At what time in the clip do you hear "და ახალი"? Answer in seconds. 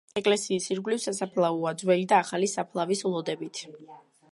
2.13-2.51